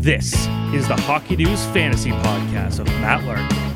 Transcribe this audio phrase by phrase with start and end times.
[0.00, 0.32] This
[0.72, 3.68] is the Hockey News Fantasy Podcast of Matt Larkin.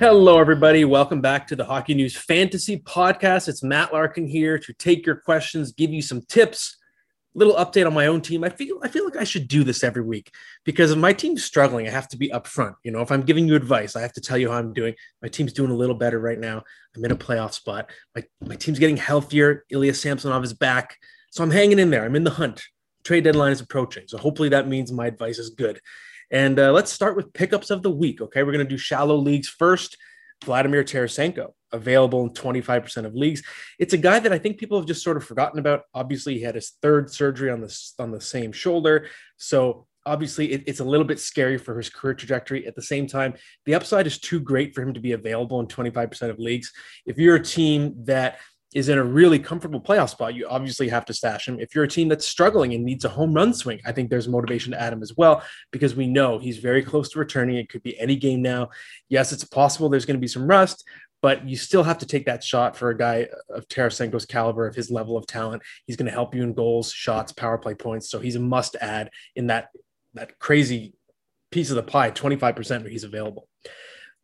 [0.00, 0.84] Hello, everybody.
[0.84, 3.46] Welcome back to the Hockey News Fantasy Podcast.
[3.46, 6.77] It's Matt Larkin here to take your questions, give you some tips,
[7.38, 8.44] little update on my own team.
[8.44, 10.32] I feel I feel like I should do this every week
[10.64, 12.74] because if my team's struggling, I have to be upfront.
[12.82, 14.94] You know, if I'm giving you advice, I have to tell you how I'm doing.
[15.22, 16.62] My team's doing a little better right now.
[16.94, 17.90] I'm in a playoff spot.
[18.14, 19.64] My my team's getting healthier.
[19.70, 20.96] Ilya Samsonov is back,
[21.30, 22.04] so I'm hanging in there.
[22.04, 22.62] I'm in the hunt.
[23.04, 25.80] Trade deadline is approaching, so hopefully that means my advice is good.
[26.30, 28.20] And uh, let's start with pickups of the week.
[28.20, 29.96] Okay, we're going to do shallow leagues first.
[30.44, 33.42] Vladimir Tarasenko, available in 25% of leagues.
[33.78, 35.82] It's a guy that I think people have just sort of forgotten about.
[35.94, 39.06] Obviously, he had his third surgery on the, on the same shoulder.
[39.36, 42.66] So obviously it, it's a little bit scary for his career trajectory.
[42.66, 43.34] At the same time,
[43.66, 46.72] the upside is too great for him to be available in 25% of leagues.
[47.06, 48.38] If you're a team that
[48.74, 51.58] is in a really comfortable playoff spot, you obviously have to stash him.
[51.58, 54.28] If you're a team that's struggling and needs a home run swing, I think there's
[54.28, 57.56] motivation to add him as well because we know he's very close to returning.
[57.56, 58.68] It could be any game now.
[59.08, 60.84] Yes, it's possible there's going to be some rust,
[61.22, 64.74] but you still have to take that shot for a guy of Tarasenko's caliber, of
[64.74, 65.62] his level of talent.
[65.86, 68.10] He's going to help you in goals, shots, power play points.
[68.10, 69.68] So he's a must add in that
[70.14, 70.94] that crazy
[71.50, 73.48] piece of the pie, 25% where he's available.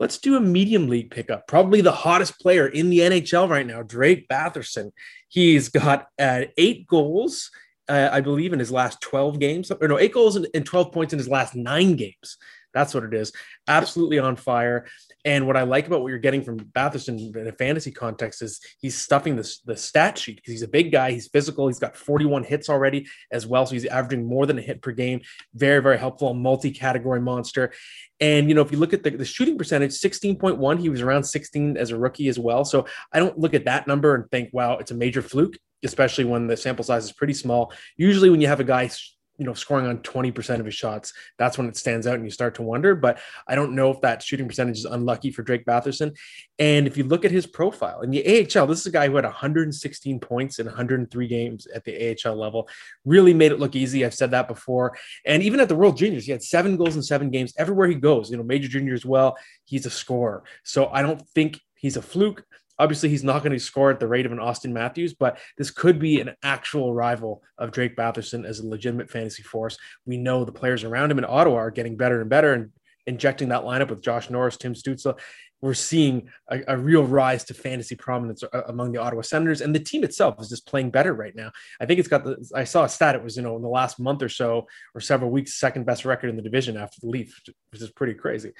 [0.01, 1.47] Let's do a medium league pickup.
[1.47, 4.91] Probably the hottest player in the NHL right now, Drake Batherson.
[5.29, 7.51] He's got uh, eight goals,
[7.89, 10.93] uh, I believe, in his last 12 games, or no, eight goals and, and 12
[10.93, 12.39] points in his last nine games.
[12.75, 13.33] That's what it is.
[13.69, 14.87] Absolutely on fire.
[15.25, 18.61] And what I like about what you're getting from Batherson in a fantasy context is
[18.81, 21.13] he's stuffing the, the stat sheet because he's a big guy.
[21.13, 21.67] He's physical.
[21.67, 23.65] He's got 41 hits already as well.
[23.65, 25.23] So he's averaging more than a hit per game.
[25.55, 27.73] Very, very helpful, multi category monster.
[28.21, 31.25] And, you know, if you look at the, the shooting percentage, 16.1, he was around
[31.25, 32.65] 16 as a rookie as well.
[32.65, 36.25] So I don't look at that number and think, wow, it's a major fluke, especially
[36.25, 37.73] when the sample size is pretty small.
[37.97, 38.91] Usually when you have a guy
[39.39, 42.31] you know, scoring on 20% of his shots, that's when it stands out and you
[42.31, 42.95] start to wonder.
[42.95, 43.19] But
[43.49, 46.17] I don't know if that shooting percentage is unlucky for Drake Batherson.
[46.59, 49.17] And if you look at his profile in the AHL, this is a guy who
[49.17, 52.69] had 116 points in 103 games at the AHL level,
[53.05, 54.05] really made it look easy.
[54.05, 54.97] I've said that before.
[55.25, 57.97] And even at the World Juniors, he had seven goals in seven games everywhere he
[57.97, 59.37] goes, you know, major junior as well.
[59.65, 60.45] He's a scorer.
[60.63, 62.45] So I don't think he's a fluke.
[62.79, 65.71] Obviously, he's not going to score at the rate of an Austin Matthews, but this
[65.71, 69.79] could be an actual rival of Drake Batherson as a legitimate fantasy force.
[70.07, 72.71] We know the players around him in Ottawa are getting better and better and
[73.07, 75.19] injecting that lineup with Josh Norris, Tim Stützle
[75.65, 79.75] we're seeing a, a, real rise to fantasy prominence uh, among the Ottawa Senators, and
[79.75, 81.51] the team itself is just playing better right now.
[81.81, 82.37] I think it's got the.
[82.55, 85.01] I saw a stat; it was you know in the last month or so or
[85.01, 87.41] several weeks, second best record in the division after the Leafs,
[87.73, 88.53] which is pretty crazy.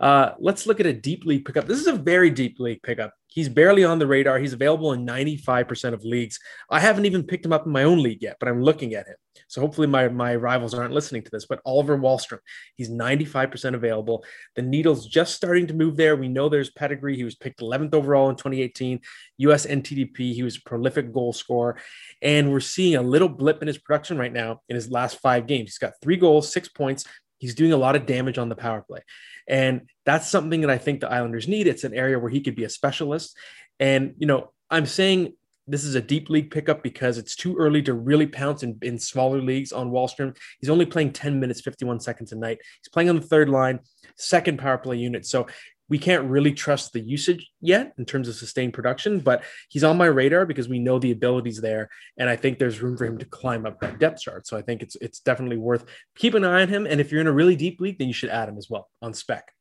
[0.00, 1.68] Uh, let's look at a deep league pickup.
[1.68, 3.14] This is a very deep league pickup.
[3.30, 4.38] He's barely on the radar.
[4.38, 6.38] He's available in 95% of leagues.
[6.68, 9.06] I haven't even picked him up in my own league yet, but I'm looking at
[9.06, 9.14] him.
[9.46, 11.46] So hopefully my, my rivals aren't listening to this.
[11.46, 12.40] But Oliver Wahlstrom,
[12.74, 14.24] he's 95% available.
[14.56, 16.16] The needle's just starting to move there.
[16.16, 17.16] We know there's pedigree.
[17.16, 19.00] He was picked 11th overall in 2018,
[19.38, 20.34] US NTDP.
[20.34, 21.78] He was a prolific goal scorer.
[22.22, 25.46] And we're seeing a little blip in his production right now in his last five
[25.46, 25.70] games.
[25.70, 27.04] He's got three goals, six points.
[27.40, 29.00] He's doing a lot of damage on the power play.
[29.48, 31.66] And that's something that I think the Islanders need.
[31.66, 33.36] It's an area where he could be a specialist.
[33.80, 35.32] And, you know, I'm saying
[35.66, 38.98] this is a deep league pickup because it's too early to really pounce in, in
[38.98, 40.36] smaller leagues on Wahlstrom.
[40.60, 42.58] He's only playing 10 minutes, 51 seconds a night.
[42.82, 43.80] He's playing on the third line,
[44.16, 45.24] second power play unit.
[45.24, 45.46] So
[45.90, 49.98] we can't really trust the usage yet in terms of sustained production, but he's on
[49.98, 53.18] my radar because we know the abilities there, and I think there's room for him
[53.18, 54.46] to climb up that depth chart.
[54.46, 55.84] So I think it's it's definitely worth
[56.16, 56.86] keeping an eye on him.
[56.86, 58.88] And if you're in a really deep league, then you should add him as well
[59.02, 59.52] on spec.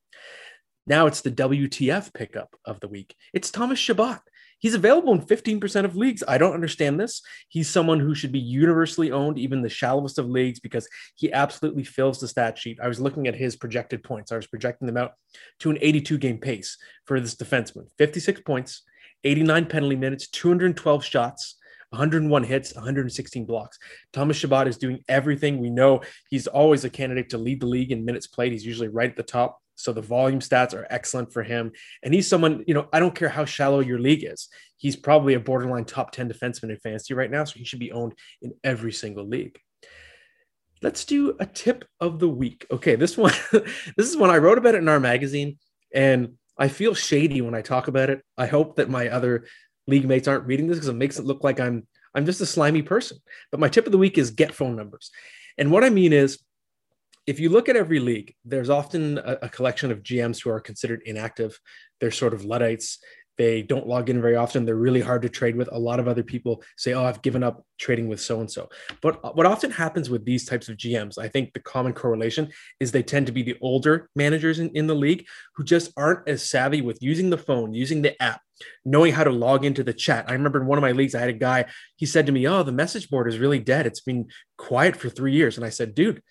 [0.85, 3.15] Now it's the WTF pickup of the week.
[3.33, 4.19] It's Thomas Chabot.
[4.59, 6.23] He's available in 15% of leagues.
[6.27, 7.21] I don't understand this.
[7.47, 11.83] He's someone who should be universally owned, even the shallowest of leagues, because he absolutely
[11.83, 12.79] fills the stat sheet.
[12.81, 14.31] I was looking at his projected points.
[14.31, 15.13] I was projecting them out
[15.59, 18.83] to an 82 game pace for this defenseman 56 points,
[19.23, 21.55] 89 penalty minutes, 212 shots.
[21.91, 23.79] 101 hits, 116 blocks.
[24.13, 25.57] Thomas Chabot is doing everything.
[25.57, 28.51] We know he's always a candidate to lead the league in minutes played.
[28.51, 29.59] He's usually right at the top.
[29.79, 31.71] So the volume stats are excellent for him.
[32.03, 34.49] And he's someone, you know, I don't care how shallow your league is.
[34.77, 37.45] He's probably a borderline top 10 defenseman in fantasy right now.
[37.45, 39.57] So he should be owned in every single league.
[40.81, 42.65] Let's do a tip of the week.
[42.71, 45.57] Okay, this one, this is one I wrote about it in our magazine,
[45.93, 48.21] and I feel shady when I talk about it.
[48.37, 49.45] I hope that my other
[49.87, 51.85] league mates aren't reading this because it makes it look like I'm
[52.15, 53.17] I'm just a slimy person.
[53.51, 55.11] But my tip of the week is get phone numbers.
[55.57, 56.39] And what I mean is,
[57.29, 60.59] if you look at every league, there's often a, a collection of GMs who are
[60.59, 61.59] considered inactive.
[61.99, 62.97] They're sort of Luddites.
[63.37, 64.65] They don't log in very often.
[64.65, 65.69] They're really hard to trade with.
[65.71, 68.67] A lot of other people say, Oh, I've given up trading with so and so.
[69.03, 72.49] But what often happens with these types of GMs, I think the common correlation
[72.79, 76.27] is they tend to be the older managers in, in the league who just aren't
[76.27, 78.41] as savvy with using the phone, using the app,
[78.85, 80.25] knowing how to log into the chat.
[80.27, 81.65] I remember in one of my leagues, I had a guy,
[81.95, 83.85] he said to me, Oh, the message board is really dead.
[83.85, 85.57] It's been quiet for three years.
[85.57, 86.23] And I said, Dude,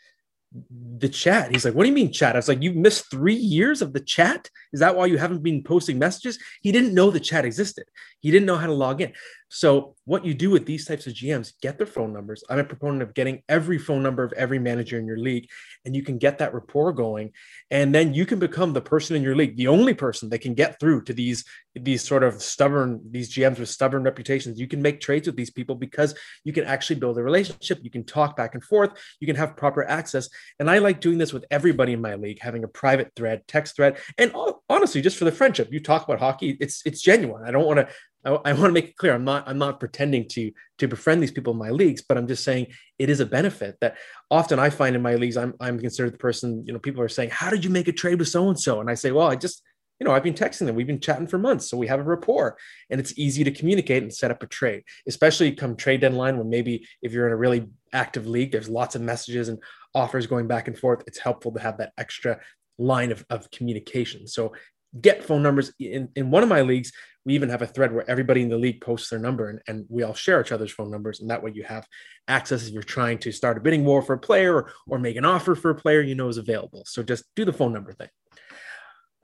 [0.98, 1.50] the chat.
[1.50, 2.34] He's like, What do you mean chat?
[2.34, 4.48] I was like, You missed three years of the chat?
[4.72, 6.38] Is that why you haven't been posting messages?
[6.62, 7.84] He didn't know the chat existed.
[8.20, 9.12] He didn't know how to log in.
[9.50, 12.44] So, what you do with these types of GMs, get their phone numbers.
[12.50, 15.48] I'm a proponent of getting every phone number of every manager in your league,
[15.84, 17.32] and you can get that rapport going.
[17.70, 20.54] And then you can become the person in your league, the only person that can
[20.54, 24.60] get through to these, these sort of stubborn, these GMs with stubborn reputations.
[24.60, 26.14] You can make trades with these people because
[26.44, 27.78] you can actually build a relationship.
[27.82, 28.90] You can talk back and forth.
[29.20, 30.28] You can have proper access.
[30.58, 33.76] And I like doing this with everybody in my league, having a private thread, text
[33.76, 34.34] thread, and
[34.68, 35.68] honestly, just for the friendship.
[35.70, 37.44] You talk about hockey, it's it's genuine.
[37.46, 37.88] I don't want to
[38.28, 41.22] I, I want to make it clear I'm not I'm not pretending to to befriend
[41.22, 43.96] these people in my leagues, but I'm just saying it is a benefit that
[44.30, 47.08] often I find in my leagues I'm I'm considered the person you know people are
[47.08, 49.28] saying how did you make a trade with so and so and I say well
[49.28, 49.62] I just
[49.98, 50.76] you know I've been texting them.
[50.76, 52.58] We've been chatting for months so we have a rapport
[52.90, 56.50] and it's easy to communicate and set up a trade especially come trade deadline when
[56.50, 59.58] maybe if you're in a really active league there's lots of messages and
[59.94, 62.38] offers going back and forth it's helpful to have that extra
[62.78, 64.26] line of, of communication.
[64.26, 64.52] So
[65.00, 65.72] get phone numbers.
[65.78, 66.92] In, in one of my leagues
[67.28, 69.84] we even have a thread where everybody in the league posts their number and, and
[69.90, 71.20] we all share each other's phone numbers.
[71.20, 71.86] And that way you have
[72.26, 75.16] access if you're trying to start a bidding war for a player or, or make
[75.16, 76.84] an offer for a player you know is available.
[76.86, 78.08] So just do the phone number thing.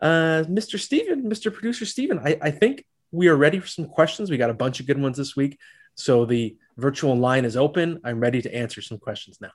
[0.03, 4.29] Uh, mr steven mr producer steven I, I think we are ready for some questions.
[4.29, 5.57] We got a bunch of good ones this week.
[5.95, 8.01] So the virtual line is open.
[8.05, 9.53] I'm ready to answer some questions now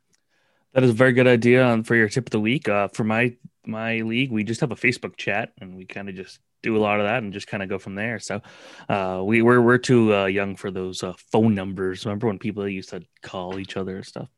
[0.74, 2.70] that is a very good idea for your tip of the week.
[2.70, 3.36] Uh, for my
[3.66, 6.80] my league, we just have a Facebook chat, and we kind of just do a
[6.80, 8.20] lot of that and just kind of go from there.
[8.20, 8.42] So
[8.90, 12.06] uh, we we're we're too uh, young for those uh, phone numbers.
[12.06, 14.30] Remember when people used to call each other and stuff?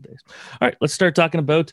[0.00, 0.20] Days.
[0.60, 1.72] All right, let's start talking about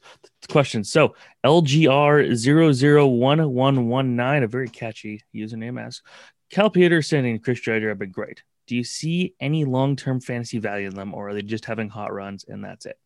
[0.49, 0.89] questions.
[0.89, 1.15] So
[1.45, 6.03] LGR 001119, a very catchy username, asks
[6.49, 8.43] Cal Petersen and Chris Driedger have been great.
[8.67, 11.89] Do you see any long term fantasy value in them, or are they just having
[11.89, 12.97] hot runs and that's it?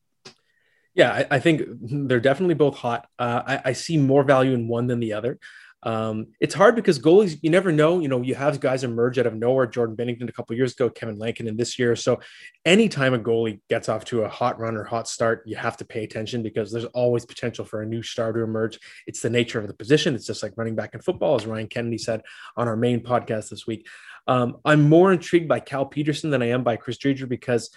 [0.97, 3.07] Yeah, I, I think they're definitely both hot.
[3.19, 5.37] Uh, I, I, see more value in one than the other.
[5.83, 7.99] Um, it's hard because goalies, you never know.
[7.99, 9.67] You know, you have guys emerge out of nowhere.
[9.67, 11.95] Jordan Binnington a couple years ago, Kevin Lankinen this year.
[11.95, 12.19] So,
[12.65, 15.85] anytime a goalie gets off to a hot run or hot start, you have to
[15.85, 18.79] pay attention because there's always potential for a new star to emerge.
[19.05, 20.15] It's the nature of the position.
[20.15, 22.23] It's just like running back in football, as Ryan Kennedy said
[22.57, 23.87] on our main podcast this week.
[24.25, 27.69] Um, I'm more intrigued by Cal Petersen than I am by Chris Driedger because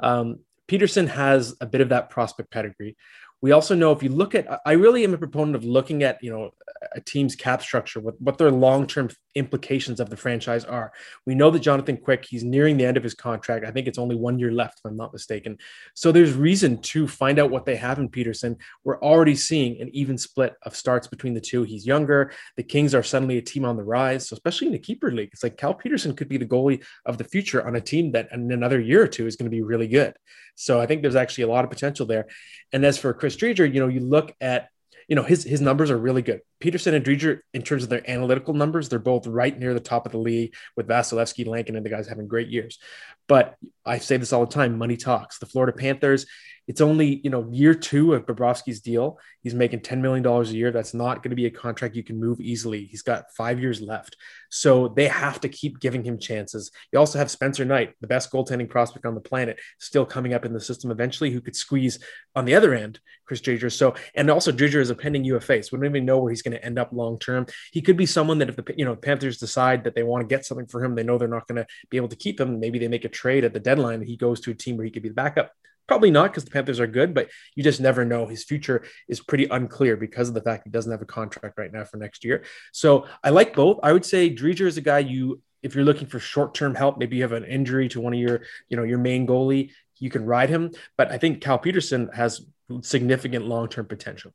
[0.00, 2.96] um, Petersen has a bit of that prospect pedigree.
[3.40, 6.22] We also know if you look at, I really am a proponent of looking at,
[6.22, 6.50] you know,
[6.98, 10.92] a team's cap structure, what, what their long term implications of the franchise are.
[11.24, 13.64] We know that Jonathan Quick, he's nearing the end of his contract.
[13.64, 15.56] I think it's only one year left, if I'm not mistaken.
[15.94, 18.56] So there's reason to find out what they have in Petersen.
[18.84, 21.62] We're already seeing an even split of starts between the two.
[21.62, 22.32] He's younger.
[22.56, 24.28] The Kings are suddenly a team on the rise.
[24.28, 27.16] So especially in the keeper league, it's like Cal Petersen could be the goalie of
[27.16, 29.62] the future on a team that in another year or two is going to be
[29.62, 30.14] really good.
[30.56, 32.26] So I think there's actually a lot of potential there.
[32.72, 34.68] And as for Chris Driedger, you know, you look at
[35.08, 36.42] you know his his numbers are really good.
[36.60, 40.06] Petersen and Driedger, in terms of their analytical numbers, they're both right near the top
[40.06, 42.78] of the league with Vasilevskiy, Lankin, and the guys having great years.
[43.26, 45.38] But I say this all the time: money talks.
[45.38, 46.26] The Florida Panthers,
[46.66, 49.18] it's only you know year two of Bobrovsky's deal.
[49.42, 50.70] He's making ten million dollars a year.
[50.70, 52.84] That's not going to be a contract you can move easily.
[52.84, 54.16] He's got five years left,
[54.50, 56.70] so they have to keep giving him chances.
[56.92, 60.44] You also have Spencer Knight, the best goaltending prospect on the planet, still coming up
[60.44, 61.98] in the system eventually, who could squeeze
[62.34, 63.72] on the other end Chris Driedger.
[63.72, 66.42] So and also Driedger is a pending UFA, so we don't even know where he's
[66.42, 67.46] going to end up long term.
[67.72, 70.34] He could be someone that if the you know Panthers decide that they want to
[70.34, 72.60] get something for him, they know they're not going to be able to keep him.
[72.60, 74.00] Maybe they make a trade at the deadline.
[74.00, 75.52] And he goes to a team where he could be the backup.
[75.86, 78.26] Probably not because the Panthers are good, but you just never know.
[78.26, 81.72] His future is pretty unclear because of the fact he doesn't have a contract right
[81.72, 82.44] now for next year.
[82.72, 83.80] So I like both.
[83.82, 87.16] I would say Driedger is a guy you, if you're looking for short-term help, maybe
[87.16, 90.26] you have an injury to one of your, you know, your main goalie, you can
[90.26, 90.72] ride him.
[90.98, 92.42] But I think Cal Petersen has
[92.82, 94.34] significant long-term potential.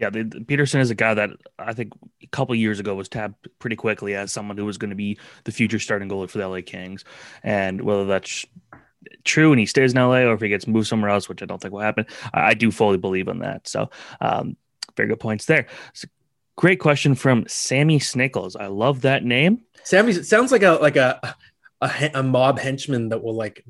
[0.00, 0.10] Yeah,
[0.46, 1.92] Petersen is a guy that I think
[2.22, 5.18] a couple years ago was tapped pretty quickly as someone who was going to be
[5.44, 7.04] the future starting goalie for the LA Kings,
[7.42, 8.46] and whether that's
[9.24, 11.46] true and he stays in LA or if he gets moved somewhere else, which I
[11.46, 12.06] don't think will happen.
[12.32, 13.68] I, do fully believe in that.
[13.68, 13.90] So,
[14.20, 14.56] um,
[14.96, 15.66] very good points there.
[15.92, 16.08] So,
[16.56, 18.56] great question from Sammy Snickles.
[18.58, 19.62] I love that name.
[19.84, 21.36] Sammy sounds like a like a,
[21.80, 23.64] a, a mob henchman that will like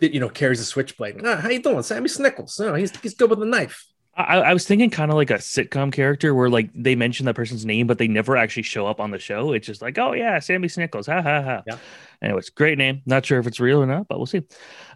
[0.00, 1.20] you know carries a switchblade.
[1.24, 2.58] Ah, how you doing, Sammy Snickles?
[2.60, 3.86] No, he's he's good with a knife.
[4.16, 7.34] I, I was thinking kind of like a sitcom character where like they mention that
[7.34, 9.52] person's name, but they never actually show up on the show.
[9.52, 11.62] It's just like, oh yeah, Sammy Snickles, ha ha ha.
[11.66, 11.78] Yeah.
[12.22, 13.02] Anyways, great name.
[13.06, 14.42] Not sure if it's real or not, but we'll see.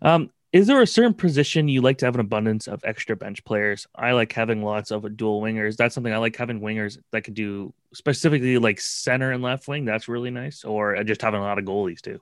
[0.03, 3.45] Um, is there a certain position you like to have an abundance of extra bench
[3.45, 3.87] players?
[3.95, 5.77] I like having lots of dual wingers.
[5.77, 9.85] That's something I like having wingers that could do specifically like center and left wing.
[9.85, 10.65] That's really nice.
[10.65, 12.21] Or just having a lot of goalies too.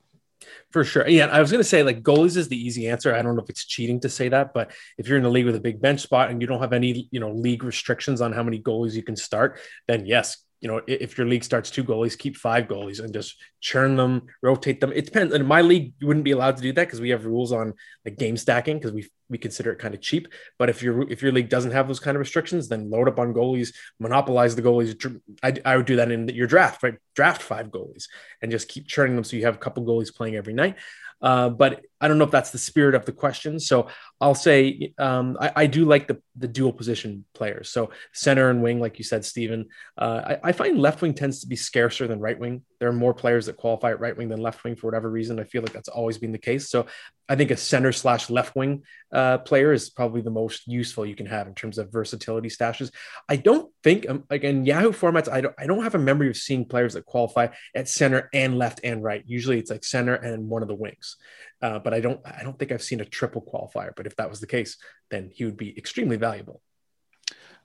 [0.71, 1.09] For sure.
[1.09, 1.27] Yeah.
[1.27, 3.15] I was going to say, like, goalies is the easy answer.
[3.15, 5.47] I don't know if it's cheating to say that, but if you're in a league
[5.47, 8.33] with a big bench spot and you don't have any, you know, league restrictions on
[8.33, 11.85] how many goalies you can start, then yes, you know, if your league starts two
[11.85, 14.93] goalies, keep five goalies and just churn them, rotate them.
[14.93, 15.35] It depends.
[15.35, 17.75] In my league, you wouldn't be allowed to do that because we have rules on
[18.05, 20.29] like game stacking because we we consider it kind of cheap.
[20.59, 23.19] But if your if your league doesn't have those kind of restrictions, then load up
[23.19, 25.21] on goalies, monopolize the goalies.
[25.43, 26.95] I, I would do that in your draft, right?
[27.15, 28.05] Draft five goalies
[28.41, 30.77] and just keep churning them so you have a couple goalies playing every night.
[31.23, 33.59] Uh, but I don't know if that's the spirit of the question.
[33.59, 33.89] So
[34.21, 37.71] I'll say um, I, I, do like the, the dual position players.
[37.71, 39.69] So center and wing, like you said, Stephen.
[39.97, 42.63] Uh, I, I, find left wing tends to be scarcer than right wing.
[42.79, 45.41] There are more players that qualify at right wing than left wing for whatever reason.
[45.41, 46.69] I feel like that's always been the case.
[46.69, 46.87] So
[47.29, 51.17] I think a center slash left wing uh, player is probably the most useful you
[51.17, 52.93] can have in terms of versatility stashes.
[53.29, 55.31] I don't think um, again Yahoo formats.
[55.31, 58.59] I don't I don't have a memory of seeing players that qualify at center and
[58.59, 59.23] left and right.
[59.27, 61.17] Usually it's like center and one of the wings.
[61.61, 63.93] Uh, but I don't I don't think I've seen a triple qualifier.
[63.97, 64.77] But if that was the case,
[65.11, 66.61] then he would be extremely valuable.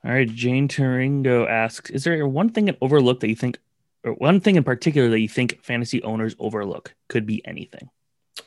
[0.03, 3.59] All right, Jane Turingo asks: Is there one thing in overlook that you think,
[4.03, 6.93] one thing in particular that you think fantasy owners overlook?
[7.09, 7.89] Could be anything.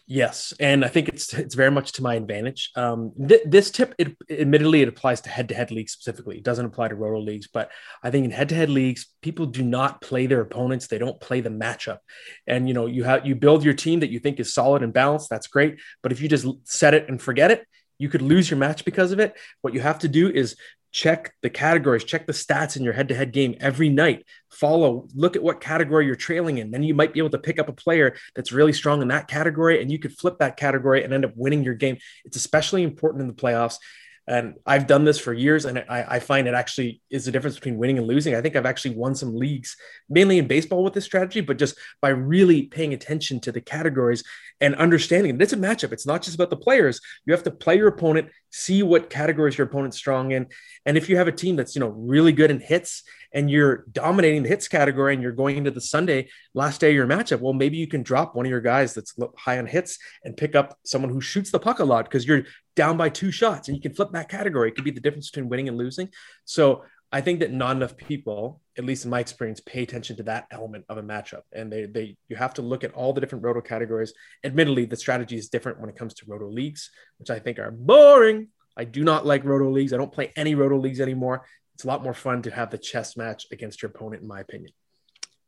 [0.07, 2.71] Yes, and I think it's it's very much to my advantage.
[2.75, 6.39] Um, th- this tip, it, admittedly, it applies to head-to-head leagues specifically.
[6.39, 7.71] It doesn't apply to roto leagues, but
[8.03, 10.87] I think in head-to-head leagues, people do not play their opponents.
[10.87, 11.99] They don't play the matchup,
[12.47, 14.93] and you know you have you build your team that you think is solid and
[14.93, 15.31] balanced.
[15.31, 17.67] That's great, but if you just set it and forget it,
[17.99, 19.35] you could lose your match because of it.
[19.61, 20.57] What you have to do is
[20.95, 24.25] check the categories, check the stats in your head to head game every night.
[24.53, 26.71] Follow, look at what category you're trailing in.
[26.71, 29.27] Then you might be able to pick up a player that's really strong in that
[29.27, 31.99] category and you could flip that category and end up winning your game.
[32.25, 33.79] It's especially important in the playoffs.
[34.27, 37.57] And I've done this for years, and I, I, find it actually is the difference
[37.57, 38.35] between winning and losing.
[38.35, 39.77] I think I've actually won some leagues,
[40.09, 44.25] mainly in baseball with this strategy, but just by really paying attention to the categories
[44.63, 45.93] and understanding that it's a matchup.
[45.93, 47.03] It's not just about the players.
[47.27, 50.47] You have to play your opponent, see what categories your opponent's strong in.
[50.87, 53.03] And if you have a team that's, you know, really good in hits
[53.33, 56.95] and you're dominating the hits category and you're going into the Sunday last day of
[56.95, 59.99] your matchup, well, maybe you can drop one of your guys that's high on hits
[60.23, 62.45] and pick up someone who shoots the puck a lot because you're
[62.77, 64.69] down by two shots and you can flip that category.
[64.69, 66.09] It could be the difference between winning and losing.
[66.45, 70.25] So I think that not enough people, at least in my experience, pay attention to
[70.25, 71.43] that element of a matchup.
[71.53, 74.13] And they they you have to look at all the different roto categories.
[74.43, 77.71] Admittedly, the strategy is different when it comes to roto leagues, which I think are
[77.71, 78.49] boring.
[78.77, 79.93] I do not like roto leagues.
[79.93, 81.47] I don't play any roto leagues anymore.
[81.75, 84.41] It's a lot more fun to have the chess match against your opponent, in my
[84.41, 84.73] opinion.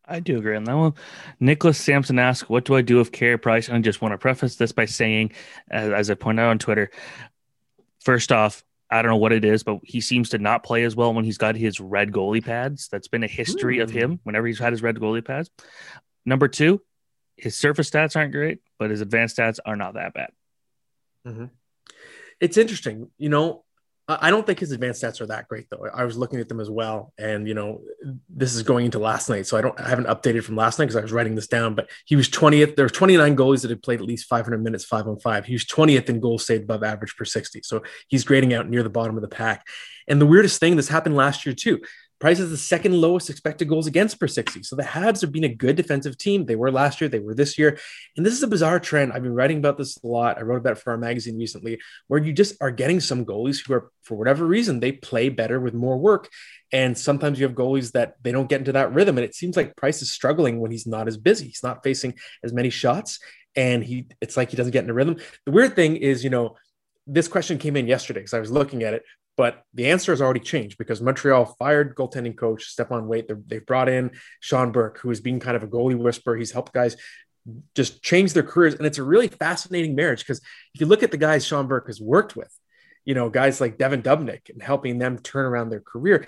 [0.06, 0.94] I do agree on that one.
[1.40, 4.18] Nicholas Sampson asks, "What do I do with Carey Price?" And I just want to
[4.18, 5.32] preface this by saying,
[5.68, 6.90] as, as I point out on Twitter,
[8.00, 10.94] first off, I don't know what it is, but he seems to not play as
[10.94, 12.88] well when he's got his red goalie pads.
[12.88, 13.82] That's been a history Ooh.
[13.82, 15.50] of him whenever he's had his red goalie pads.
[16.24, 16.80] Number two,
[17.36, 20.30] his surface stats aren't great, but his advanced stats are not that bad.
[21.26, 21.46] Mm-hmm.
[22.40, 23.10] It's interesting.
[23.18, 23.64] You know,
[24.08, 25.88] I don't think his advanced stats are that great though.
[25.92, 27.80] I was looking at them as well, and you know,
[28.28, 30.84] this is going into last night, so I don't I haven't updated from last night
[30.84, 31.74] because I was writing this down.
[31.74, 32.76] But he was 20th.
[32.76, 35.44] There were 29 goalies that had played at least 500 minutes, five on five.
[35.44, 38.84] He was 20th in goals saved above average per 60, so he's grading out near
[38.84, 39.66] the bottom of the pack.
[40.06, 41.80] And the weirdest thing, this happened last year too.
[42.18, 44.62] Price is the second lowest expected goals against per 60.
[44.62, 46.46] So the Habs have been a good defensive team.
[46.46, 47.78] They were last year, they were this year.
[48.16, 49.12] And this is a bizarre trend.
[49.12, 50.38] I've been writing about this a lot.
[50.38, 53.66] I wrote about it for our magazine recently, where you just are getting some goalies
[53.66, 56.28] who are, for whatever reason, they play better with more work.
[56.72, 59.18] And sometimes you have goalies that they don't get into that rhythm.
[59.18, 61.46] And it seems like Price is struggling when he's not as busy.
[61.46, 63.18] He's not facing as many shots.
[63.54, 65.16] And he it's like he doesn't get in a rhythm.
[65.44, 66.56] The weird thing is, you know,
[67.06, 69.02] this question came in yesterday because I was looking at it.
[69.36, 73.30] But the answer has already changed because Montreal fired goaltending coach Stéphane Waite.
[73.46, 76.36] They've brought in Sean Burke, who has been kind of a goalie whisperer.
[76.36, 76.96] He's helped guys
[77.74, 78.74] just change their careers.
[78.74, 80.38] And it's a really fascinating marriage because
[80.74, 82.52] if you look at the guys Sean Burke has worked with,
[83.04, 86.26] you know, guys like Devan Dubnyk and helping them turn around their career,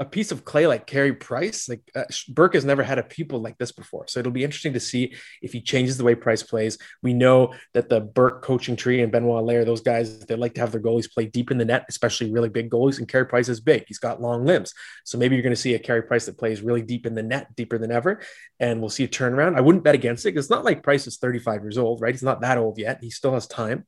[0.00, 3.38] a piece of clay like Carey Price, like uh, Burke has never had a pupil
[3.38, 4.06] like this before.
[4.08, 6.78] So it'll be interesting to see if he changes the way Price plays.
[7.02, 10.60] We know that the Burke coaching tree and Benoit Allaire, those guys, they like to
[10.62, 12.98] have their goalies play deep in the net, especially really big goalies.
[12.98, 13.84] And Carey Price is big.
[13.88, 14.72] He's got long limbs.
[15.04, 17.22] So maybe you're going to see a Carey Price that plays really deep in the
[17.22, 18.22] net, deeper than ever.
[18.58, 19.58] And we'll see a turnaround.
[19.58, 22.14] I wouldn't bet against it it's not like Price is 35 years old, right?
[22.14, 23.00] He's not that old yet.
[23.02, 23.86] He still has time.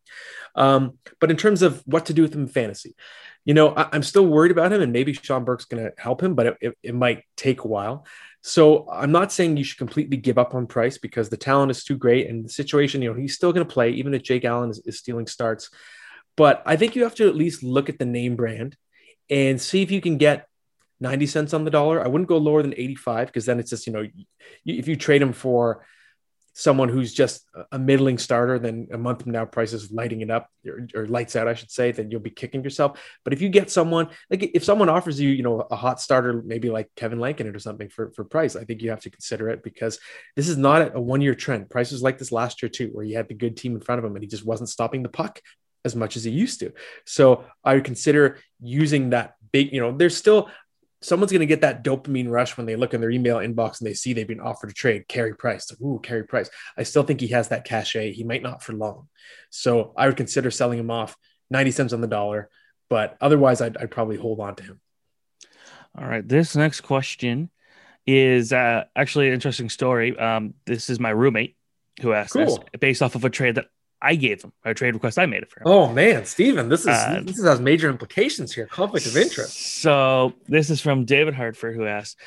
[0.54, 2.94] Um, but in terms of what to do with him in fantasy,
[3.44, 6.22] you know, I, am still worried about him, and maybe Sean Burke's going to help
[6.22, 8.06] him, but it, it, it, might take a while.
[8.40, 11.84] So I'm not saying you should completely give up on Price because the talent is
[11.84, 14.44] too great, and the situation, you know, he's still going to play even if Jake
[14.44, 15.70] Allen is, is stealing starts.
[16.36, 18.76] But I think you have to at least look at the name brand
[19.28, 20.46] and see if you can get
[21.00, 22.02] 90 cents on the dollar.
[22.02, 24.06] I wouldn't go lower than 85 because then it's just, you know,
[24.64, 25.84] if you trade him for
[26.54, 30.30] someone who's just a middling starter, then a month from now, Price is lighting it
[30.30, 33.00] up or, or, lights out, I should say, then you'll be kicking yourself.
[33.24, 36.42] But if you get someone like if someone offers you, you know, a hot starter,
[36.42, 39.48] maybe like Kevin Lankinen or something for, for Price, I think you have to consider
[39.48, 39.98] it because
[40.36, 41.70] this is not a one year trend.
[41.70, 43.98] Price was like this last year too, where he had the good team in front
[43.98, 45.40] of him and he just wasn't stopping the puck
[45.84, 46.72] as much as he used to.
[47.06, 50.50] So I would consider using that big, you know, there's still
[51.02, 53.86] someone's going to get that dopamine rush when they look in their email inbox and
[53.86, 55.08] they see they've been offered a trade.
[55.08, 56.48] Carey Price, ooh, Carey Price.
[56.76, 58.12] I still think he has that cachet.
[58.12, 59.08] He might not for long,
[59.50, 61.16] so I would consider selling him off
[61.50, 62.48] ninety cents on the dollar.
[62.88, 64.80] But otherwise, I'd, I'd probably hold on to him.
[65.98, 67.50] All right, this next question
[68.06, 70.18] is uh, actually an interesting story.
[70.18, 71.56] Um, this is my roommate
[72.00, 72.44] who asked cool.
[72.44, 73.66] this based off of a trade that
[74.02, 75.66] I gave him a trade request I made it for him.
[75.66, 78.66] Oh man, Steven, this is uh, this has major implications here.
[78.66, 79.80] Conflict of interest.
[79.80, 82.18] So this is from David Hartford who asked,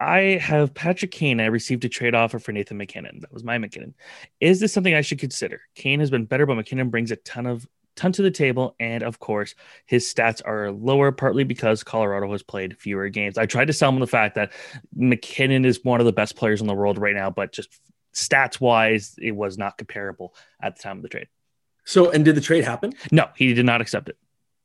[0.00, 1.38] I have Patrick Kane.
[1.38, 3.20] I received a trade offer for Nathan MacKinnon.
[3.20, 3.94] That was my MacKinnon.
[4.40, 5.60] Is this something I should consider?
[5.74, 9.02] Kane has been better, but MacKinnon brings a ton of ton to the table, and
[9.02, 9.54] of course,
[9.84, 13.36] his stats are lower, partly because Colorado has played fewer games.
[13.36, 14.52] I tried to sell him the fact that
[14.96, 17.68] MacKinnon is one of the best players in the world right now, but just
[18.14, 21.28] stats wise, it was not comparable at the time of the trade.
[21.84, 22.94] So, and did the trade happen?
[23.10, 24.16] No, he did not accept it.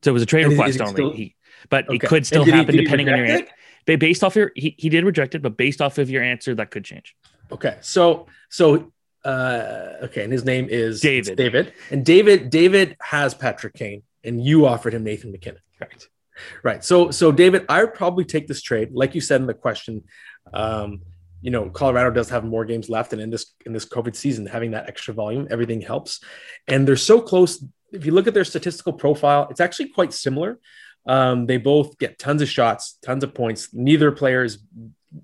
[0.03, 0.93] So it was a trade and request only.
[0.93, 1.11] Still...
[1.11, 1.35] He,
[1.69, 1.95] but okay.
[1.95, 3.47] it could still happen he, depending on your answer.
[3.85, 6.71] Based off your, he, he did reject it, but based off of your answer, that
[6.71, 7.15] could change.
[7.51, 7.77] Okay.
[7.81, 8.91] So, so,
[9.23, 10.23] uh, okay.
[10.23, 11.37] And his name is David.
[11.37, 11.73] David.
[11.89, 15.61] And David, David has Patrick Kane and you offered him Nathan MacKinnon.
[15.77, 16.09] Correct.
[16.63, 16.83] Right.
[16.83, 20.03] So, so David, I would probably take this trade, like you said in the question.
[20.53, 21.01] Um,
[21.41, 24.45] you know Colorado does have more games left, and in this in this COVID season,
[24.45, 26.23] having that extra volume, everything helps.
[26.67, 27.63] And they're so close.
[27.91, 30.59] If you look at their statistical profile, it's actually quite similar.
[31.07, 33.69] Um, they both get tons of shots, tons of points.
[33.73, 34.59] Neither player is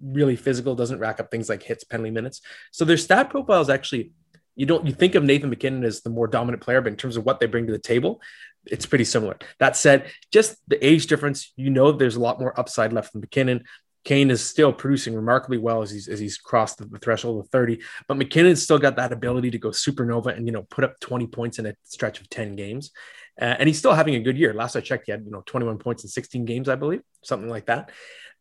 [0.01, 2.41] really physical, doesn't rack up things like hits, penalty minutes.
[2.71, 4.11] So their stat profile is actually
[4.55, 7.17] you don't you think of Nathan MacKinnon as the more dominant player, but in terms
[7.17, 8.21] of what they bring to the table,
[8.65, 9.37] it's pretty similar.
[9.59, 13.21] That said, just the age difference, you know, there's a lot more upside left than
[13.21, 13.63] MacKinnon.
[14.03, 17.79] Kane is still producing remarkably well as he's as he's crossed the, threshold of 30.
[18.07, 21.27] But MacKinnon's still got that ability to go supernova and you know put up 20
[21.27, 22.91] points in a stretch of 10 games.
[23.39, 24.53] Uh, and he's still having a good year.
[24.53, 27.49] Last I checked, he had you know 21 points in 16 games, I believe, something
[27.49, 27.91] like that.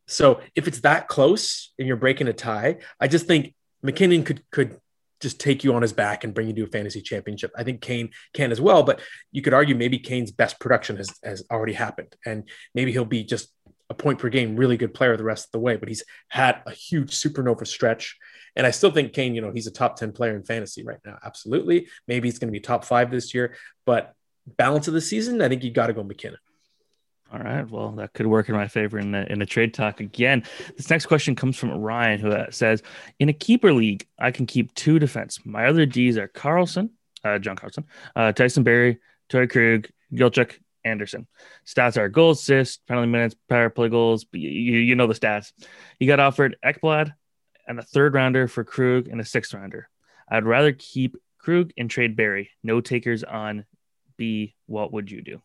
[0.06, 4.42] So if it's that close and you're breaking a tie, I just think MacKinnon could
[4.50, 4.78] could
[5.22, 7.52] just take you on his back and bring you to a fantasy championship.
[7.56, 11.14] I think Kane can as well, but you could argue maybe Kane's best production has,
[11.22, 12.16] has already happened.
[12.26, 13.48] And maybe he'll be just
[13.92, 16.62] a point per game, really good player the rest of the way, but he's had
[16.66, 18.16] a huge supernova stretch.
[18.56, 20.98] And I still think Kane, you know, he's a top 10 player in fantasy right
[21.04, 21.18] now.
[21.24, 21.88] Absolutely.
[22.08, 23.54] Maybe he's going to be top five this year,
[23.86, 24.14] but
[24.46, 26.38] balance of the season, I think you got to go MacKinnon.
[27.32, 27.70] All right.
[27.70, 30.44] Well, that could work in my favor in the in the trade talk again.
[30.76, 32.82] This next question comes from Ryan, who uh, says,
[33.20, 35.38] "In a keeper league, I can keep two defense.
[35.42, 36.90] My other D's are Carlson,
[37.24, 38.98] uh, John Carlson, uh, Tyson Barrie,
[39.30, 41.26] Torey Krug, Gilchuk, Anderson.
[41.66, 44.26] Stats are goals, assists, penalty minutes, power play goals.
[44.32, 45.52] You, you know the stats.
[45.98, 47.12] He got offered Ekblad
[47.66, 49.88] and a third rounder for Krug and a sixth rounder.
[50.28, 52.50] I'd rather keep Krug and trade Barrie.
[52.62, 53.64] No takers on
[54.16, 54.54] B.
[54.66, 55.42] What would you do?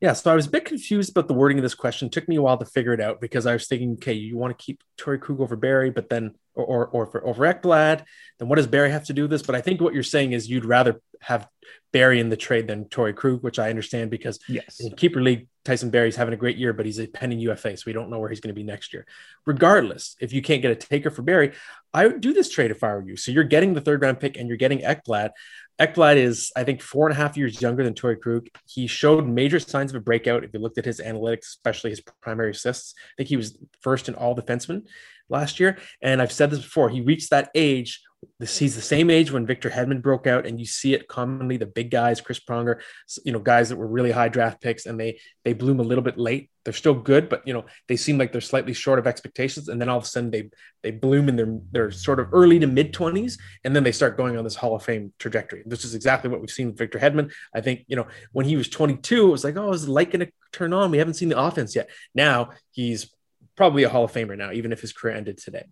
[0.00, 2.06] Yeah, so I was a bit confused about the wording of this question.
[2.06, 4.36] It took me a while to figure it out because I was thinking, okay, you
[4.36, 8.04] want to keep Torey Krug over Barrie, but then or or, or for over Ekblad,
[8.38, 9.42] then what does Barrie have to do with this?
[9.42, 11.48] But I think what you're saying is you'd rather have
[11.92, 15.48] Barrie in the trade than Torey Krug, which I understand because yes, in keeper league,
[15.64, 18.18] Tyson Barrie's having a great year, but he's a pending UFA, so we don't know
[18.18, 19.06] where he's going to be next year.
[19.46, 21.52] Regardless, if you can't get a taker for Barrie,
[21.94, 23.16] I would do this trade if I were you.
[23.16, 25.30] So you're getting the third round pick and you're getting Ekblad.
[25.78, 28.48] Ekblad is, I think, four and a half years younger than Torey Krug.
[28.66, 30.42] He showed major signs of a breakout.
[30.42, 34.08] If you looked at his analytics, especially his primary assists, I think he was first
[34.08, 34.86] in all defensemen
[35.28, 35.76] last year.
[36.00, 38.00] And I've said this before, he reached that age
[38.38, 41.56] this, he's the same age when Victor Hedman broke out, and you see it commonly.
[41.56, 42.80] The big guys, Chris Pronger,
[43.24, 46.04] you know, guys that were really high draft picks, and they they bloom a little
[46.04, 46.50] bit late.
[46.64, 49.80] They're still good, but you know, they seem like they're slightly short of expectations, and
[49.80, 50.50] then all of a sudden they
[50.82, 54.16] they bloom in their their sort of early to mid twenties, and then they start
[54.16, 55.62] going on this Hall of Fame trajectory.
[55.66, 57.32] This is exactly what we've seen with Victor Hedman.
[57.54, 60.10] I think you know when he was 22, it was like, oh, is the light
[60.10, 60.90] going to turn on?
[60.90, 61.90] We haven't seen the offense yet.
[62.14, 63.14] Now he's
[63.56, 65.64] probably a Hall of Famer now, even if his career ended today.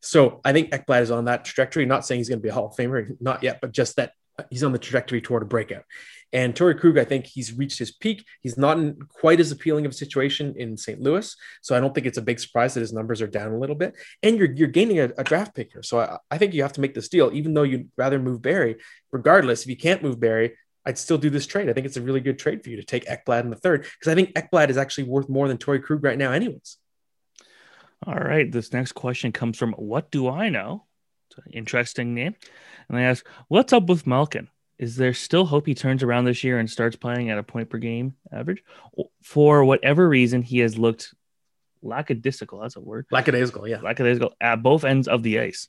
[0.00, 1.84] So I think Ekblad is on that trajectory.
[1.86, 4.12] Not saying he's going to be a Hall of Famer, not yet, but just that
[4.50, 5.84] he's on the trajectory toward a breakout.
[6.32, 8.24] And Torey Krug, I think he's reached his peak.
[8.40, 10.98] He's not in quite as appealing of a situation in St.
[10.98, 13.58] Louis, so I don't think it's a big surprise that his numbers are down a
[13.58, 13.94] little bit.
[14.22, 16.72] And you're you're gaining a, a draft pick here, so I, I think you have
[16.74, 18.76] to make this deal, even though you'd rather move Barrie.
[19.10, 21.68] Regardless, if you can't move Barrie, I'd still do this trade.
[21.68, 23.82] I think it's a really good trade for you to take Ekblad in the third
[23.82, 26.78] because I think Ekblad is actually worth more than Torey Krug right now, anyways.
[28.04, 28.50] All right.
[28.50, 30.84] This next question comes from What Do I Know?
[31.50, 32.34] interesting name.
[32.88, 34.48] And they ask, What's up with Malkin?
[34.78, 37.70] Is there still hope he turns around this year and starts playing at a point
[37.70, 38.62] per game average?
[39.22, 41.14] For whatever reason, he has looked
[41.82, 42.60] lackadaisical.
[42.60, 43.06] That's a word.
[43.10, 43.80] Lackadaisical, yeah.
[43.80, 45.68] Lackadaisical at both ends of the ice.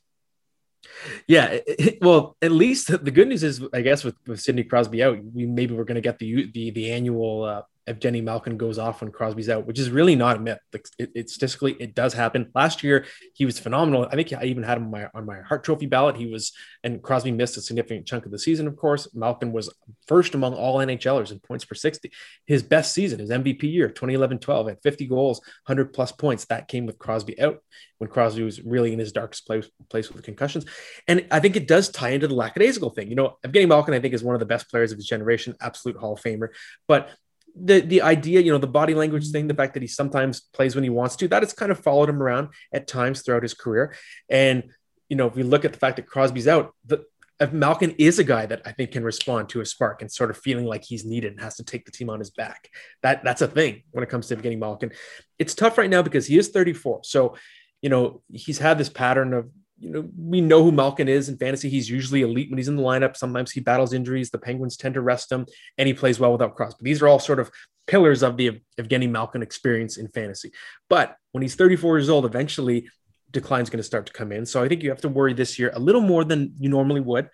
[1.26, 5.02] Yeah, it, well, at least the good news is, I guess, with, with Sidney Crosby
[5.02, 8.78] out, we maybe we're going to get the the the annual uh, Evgeni Malkin goes
[8.78, 10.58] off when Crosby's out, which is really not a myth.
[10.72, 12.50] Like it, it, statistically, it does happen.
[12.54, 14.08] Last year, he was phenomenal.
[14.10, 16.16] I think I even had him on my, on my Hart Trophy ballot.
[16.16, 18.66] He was, and Crosby missed a significant chunk of the season.
[18.66, 19.72] Of course, Malkin was
[20.06, 22.10] first among all NHLers in points per sixty.
[22.46, 26.46] His best season, his MVP year, 2011-12, at 50 goals, 100 plus points.
[26.46, 27.60] That came with Crosby out
[27.98, 30.64] when Crosby was really in his darkest place, place with concussions.
[31.06, 33.08] And I think it does tie into the lackadaisical thing.
[33.08, 35.54] You know, Evgeni Malkin, I think, is one of the best players of his generation,
[35.60, 36.48] absolute Hall of Famer.
[36.88, 37.10] But
[37.54, 40.74] the the idea, you know, the body language thing, the fact that he sometimes plays
[40.74, 43.54] when he wants to, that has kind of followed him around at times throughout his
[43.54, 43.94] career.
[44.28, 44.64] And
[45.08, 47.04] you know, if we look at the fact that Crosby's out, the
[47.52, 50.36] Malkin is a guy that I think can respond to a spark and sort of
[50.38, 52.68] feeling like he's needed and has to take the team on his back.
[53.02, 54.92] That that's a thing when it comes to getting Malkin.
[55.38, 57.00] It's tough right now because he is 34.
[57.04, 57.36] So,
[57.82, 59.50] you know, he's had this pattern of
[59.84, 61.68] you know, we know who Malkin is in fantasy.
[61.68, 63.16] He's usually elite when he's in the lineup.
[63.16, 64.30] Sometimes he battles injuries.
[64.30, 66.82] The Penguins tend to rest him, and he plays well without Crosby.
[66.82, 67.50] These are all sort of
[67.86, 70.52] pillars of the Evgeni Malkin experience in fantasy.
[70.88, 72.88] But when he's 34 years old, eventually
[73.30, 74.46] decline's going to start to come in.
[74.46, 77.00] So I think you have to worry this year a little more than you normally
[77.00, 77.28] would.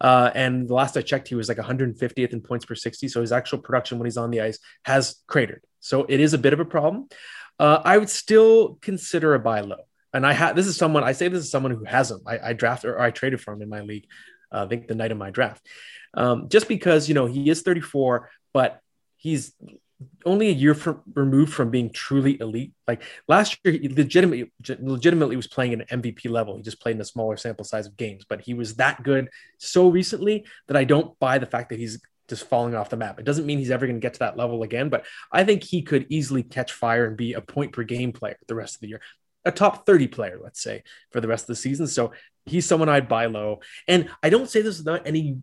[0.00, 3.06] Uh, and the last I checked, he was like 150th in points per 60.
[3.06, 5.62] So his actual production when he's on the ice has cratered.
[5.78, 7.08] So it is a bit of a problem.
[7.60, 11.12] Uh, I would still consider a buy low and I had this is someone I
[11.12, 12.20] say this is someone who has him.
[12.26, 14.06] I, I drafted or I traded for him in my league.
[14.52, 15.66] Uh, I think the night of my draft,
[16.14, 18.80] um, just because you know he is 34, but
[19.16, 19.54] he's
[20.24, 22.72] only a year from, removed from being truly elite.
[22.86, 26.56] Like last year, he legitimately legitimately was playing at an MVP level.
[26.56, 29.28] He just played in a smaller sample size of games, but he was that good
[29.58, 33.18] so recently that I don't buy the fact that he's just falling off the map.
[33.18, 35.64] It doesn't mean he's ever going to get to that level again, but I think
[35.64, 38.80] he could easily catch fire and be a point per game player the rest of
[38.80, 39.00] the year
[39.44, 41.86] a top 30 player, let's say, for the rest of the season.
[41.86, 42.12] So
[42.46, 43.60] he's someone I'd buy low.
[43.88, 45.38] And I don't say this without any,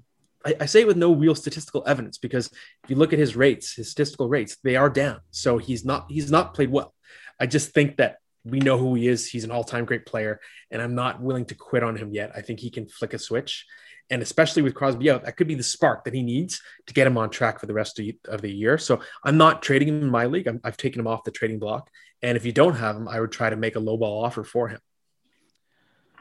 [0.45, 2.47] I, I, say it with no real statistical evidence because
[2.83, 5.19] if you look at his rates, his statistical rates, they are down.
[5.31, 6.93] So he's not, he's not played well.
[7.39, 9.27] I just think that we know who he is.
[9.27, 10.39] He's an all-time great player,
[10.71, 12.31] and I'm not willing to quit on him yet.
[12.35, 13.65] I think he can flick a switch.
[14.09, 17.05] And especially with Crosby out, that could be the spark that he needs to get
[17.05, 18.77] him on track for the rest of the year.
[18.77, 20.47] So I'm not trading him in my league.
[20.47, 21.89] i have taken him off the trading block.
[22.21, 24.67] And if you don't have him, I would try to make a lowball offer for
[24.67, 24.79] him.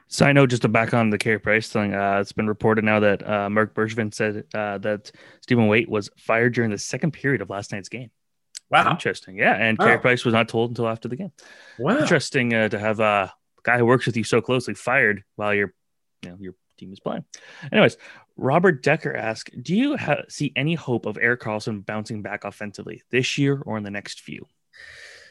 [0.09, 2.83] So I know just to back on the Carey Price thing, uh, it's been reported
[2.83, 5.13] now that uh, Marc Bergevin said uh, that
[5.47, 8.11] Stéphane Waite was fired during the second period of last night's game.
[8.71, 9.37] Wow, interesting.
[9.37, 9.85] Yeah, and wow.
[9.85, 11.33] Carey Price was not told until after the game.
[11.79, 15.55] Wow, interesting uh, to have a guy who works with you so closely fired while
[15.55, 15.75] you're,
[16.23, 17.25] you know, your team is playing.
[17.73, 17.97] Anyways,
[18.37, 23.03] Robert Decker asked, "Do you ha- see any hope of Erik Karlsson bouncing back offensively
[23.11, 24.47] this year or in the next few?"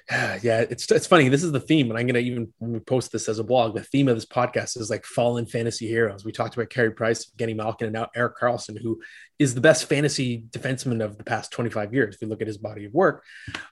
[0.42, 1.28] yeah, it's it's funny.
[1.28, 2.54] This is the theme, and I'm gonna even
[2.86, 6.24] post this as a blog, the theme of this podcast is like fallen fantasy heroes.
[6.24, 9.02] We talked about Carey Price, Genny Malkin, and now Erik Karlsson, who
[9.38, 12.16] is the best fantasy defenseman of the past 25 years.
[12.16, 13.26] If you look at his body of work,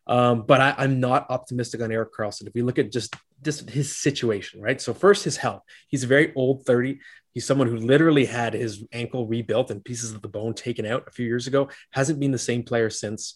[0.08, 2.48] um, but I, am not optimistic on Erik Karlsson.
[2.48, 4.82] If we look at just just his situation, right?
[4.82, 5.62] So first, his health.
[5.88, 7.00] He's a very old 30.
[7.36, 11.04] He's someone who literally had his ankle rebuilt and pieces of the bone taken out
[11.08, 11.70] a few years ago.
[11.92, 13.36] Hasn't been the same player since.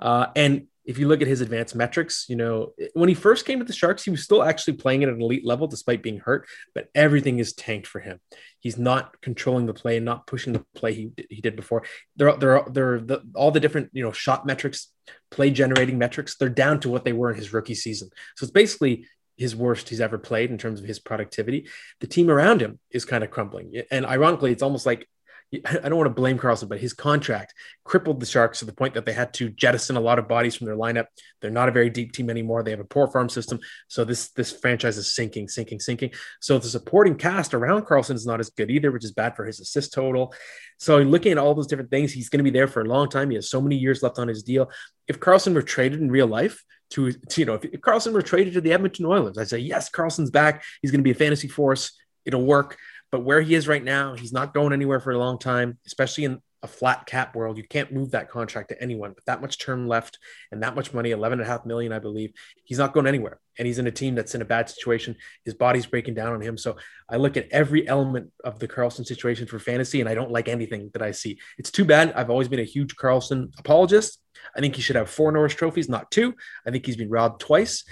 [0.00, 3.58] Uh, and if you look at his advanced metrics, you know, when he first came
[3.60, 6.48] to the Sharks, he was still actually playing at an elite level despite being hurt,
[6.74, 8.20] but everything is tanked for him.
[8.60, 11.84] He's not controlling the play and not pushing the play he, he did before.
[12.16, 14.92] They're, they're, they're the, all the different, you know, shot metrics,
[15.30, 18.08] play generating metrics, they're down to what they were in his rookie season.
[18.36, 19.06] So it's basically
[19.36, 21.68] his worst he's ever played in terms of his productivity.
[22.00, 23.82] The team around him is kind of crumbling.
[23.90, 25.08] And ironically, it's almost like
[25.54, 27.54] I don't want to blame Karlsson, but his contract
[27.84, 30.56] crippled the Sharks to the point that they had to jettison a lot of bodies
[30.56, 31.06] from their lineup.
[31.40, 32.62] They're not a very deep team anymore.
[32.64, 33.60] They have a poor farm system.
[33.86, 36.10] So this this franchise is sinking, sinking, sinking.
[36.40, 39.44] So the supporting cast around Karlsson is not as good either, which is bad for
[39.44, 40.34] his assist total.
[40.78, 43.08] So looking at all those different things, he's going to be there for a long
[43.08, 43.30] time.
[43.30, 44.70] He has so many years left on his deal.
[45.06, 48.54] If Karlsson were traded in real life, to, to, you know, if Karlsson were traded
[48.54, 50.62] to the Edmonton Oilers, I'd say, yes, Karlsson's back.
[50.82, 51.92] He's going to be a fantasy force.
[52.24, 52.78] It'll work.
[53.12, 56.24] But where he is right now, he's not going anywhere for a long time, especially
[56.24, 57.56] in a flat cap world.
[57.56, 60.18] You can't move that contract to anyone with that much term left
[60.50, 62.32] and that much money 11 and a half million, I believe.
[62.64, 63.38] He's not going anywhere.
[63.58, 65.16] And he's in a team that's in a bad situation.
[65.44, 66.58] His body's breaking down on him.
[66.58, 66.76] So
[67.08, 70.48] I look at every element of the Karlsson situation for fantasy and I don't like
[70.48, 71.38] anything that I see.
[71.56, 72.12] It's too bad.
[72.14, 74.18] I've always been a huge Karlsson apologist.
[74.54, 76.34] I think he should have four Norris trophies, not two.
[76.66, 77.84] I think he's been robbed twice.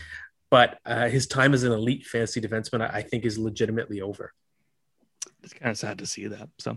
[0.50, 4.33] But uh, his time as an elite fantasy defenseman, I, I think, is legitimately over
[5.44, 6.48] it's kind of sad to see that.
[6.59, 6.76] So,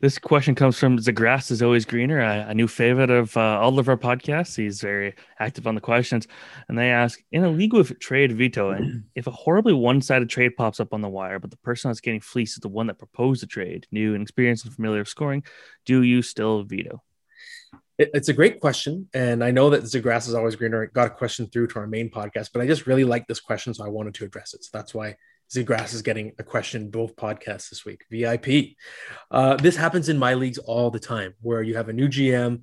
[0.00, 3.60] this question comes from the grass is always greener, a, a new favorite of uh,
[3.60, 4.56] all of our podcasts.
[4.56, 6.26] He's very active on the questions,
[6.68, 10.80] and they ask: In a league with trade vetoing, if a horribly one-sided trade pops
[10.80, 13.42] up on the wire, but the person that's getting fleeced is the one that proposed
[13.42, 15.44] the trade, new and experienced and familiar with scoring,
[15.86, 17.02] do you still veto?
[17.98, 20.86] It's a great question, and I know that the grass is always greener.
[20.86, 23.74] got a question through to our main podcast, but I just really like this question,
[23.74, 24.62] so I wanted to address it.
[24.62, 25.16] So that's why
[25.50, 28.04] Zgrass is getting a question both podcasts this week.
[28.10, 28.76] VIP.
[29.30, 32.60] Uh, this happens in my leagues all the time, where you have a new GM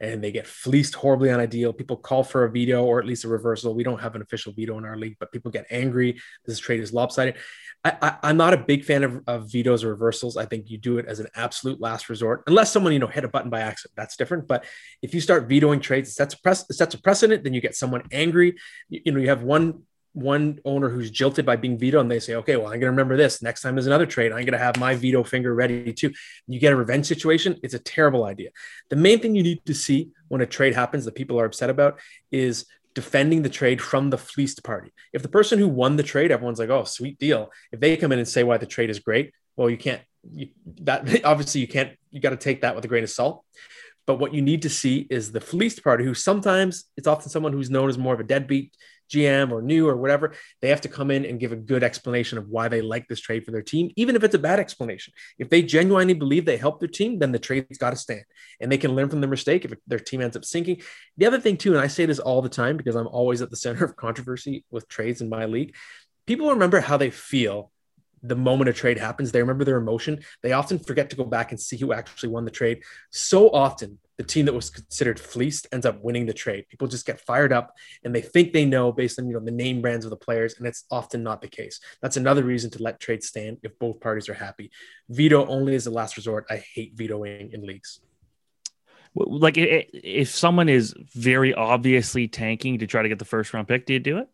[0.00, 1.72] and they get fleeced horribly on a deal.
[1.72, 3.74] People call for a veto or at least a reversal.
[3.74, 6.20] We don't have an official veto in our league, but people get angry.
[6.44, 7.36] This trade is lopsided.
[7.84, 10.36] I, am not a big fan of, of, vetoes or reversals.
[10.36, 13.24] I think you do it as an absolute last resort, unless someone you know hit
[13.24, 13.94] a button by accident.
[13.96, 14.48] That's different.
[14.48, 14.64] But
[15.02, 17.44] if you start vetoing trades, it sets a, sets a precedent.
[17.44, 18.56] Then you get someone angry.
[18.88, 19.82] You, you know, you have one
[20.16, 22.86] one owner who's jilted by being vetoed and they say, okay, well, I'm going to
[22.90, 23.42] remember this.
[23.42, 26.10] Next time there's another trade, I'm going to have my veto finger ready too.
[26.48, 27.60] You get a revenge situation.
[27.62, 28.48] It's a terrible idea.
[28.88, 31.68] The main thing you need to see when a trade happens that people are upset
[31.68, 32.00] about
[32.30, 34.90] is defending the trade from the fleeced party.
[35.12, 37.52] If the person who won the trade, everyone's like, oh, sweet deal.
[37.70, 40.00] If they come in and say why the trade is great, well, you can't,
[40.32, 40.48] you,
[40.80, 43.44] that obviously you can't, you got to take that with a grain of salt.
[44.06, 47.52] But what you need to see is the fleeced party, who sometimes it's often someone
[47.52, 48.72] who's known as more of a deadbeat
[49.12, 52.38] GM or new or whatever, they have to come in and give a good explanation
[52.38, 55.12] of why they like this trade for their team, even if it's a bad explanation.
[55.38, 58.24] If they genuinely believe they help their team, then the trade's got to stand
[58.60, 60.82] and they can learn from their mistake if their team ends up sinking.
[61.16, 63.50] The other thing, too, and I say this all the time because I'm always at
[63.50, 65.74] the center of controversy with trades in my league,
[66.26, 67.70] people remember how they feel
[68.22, 70.20] the moment a trade happens, they remember their emotion.
[70.42, 72.82] They often forget to go back and see who actually won the trade.
[73.10, 76.66] So often, the team that was considered fleeced ends up winning the trade.
[76.68, 77.74] People just get fired up
[78.04, 80.54] and they think they know based on you know the name brands of the players,
[80.58, 81.80] and it's often not the case.
[82.00, 84.70] That's another reason to let trades stand if both parties are happy.
[85.08, 86.46] Veto only is the last resort.
[86.50, 88.00] I hate vetoing in leagues.
[89.14, 93.86] Like if someone is very obviously tanking to try to get the first round pick,
[93.86, 94.28] do you do it?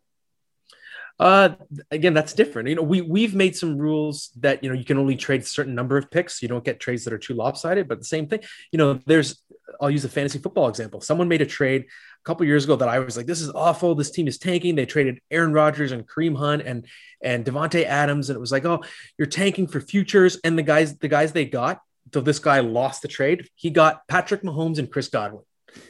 [1.19, 1.49] Uh,
[1.91, 2.69] again, that's different.
[2.69, 5.45] You know, we we've made some rules that you know you can only trade a
[5.45, 6.41] certain number of picks.
[6.41, 7.87] You don't get trades that are too lopsided.
[7.87, 8.41] But the same thing,
[8.71, 9.41] you know, there's.
[9.81, 11.01] I'll use a fantasy football example.
[11.01, 13.95] Someone made a trade a couple years ago that I was like, "This is awful.
[13.95, 16.85] This team is tanking." They traded Aaron Rodgers and Kareem Hunt and
[17.21, 18.83] and Davante Adams, and it was like, "Oh,
[19.17, 21.81] you're tanking for futures." And the guys, the guys they got,
[22.13, 23.47] so this guy lost the trade.
[23.55, 25.43] He got Patrick Mahomes and Chris Godwin,